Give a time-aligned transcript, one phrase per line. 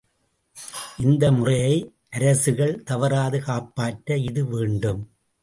[0.99, 1.75] இந்த முறையை
[2.13, 5.01] அரசுகள் தவறாது காப்பாற்ற இது வேண்டும்!